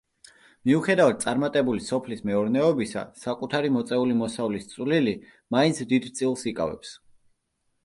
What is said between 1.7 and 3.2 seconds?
სოფლის მეურნეობისა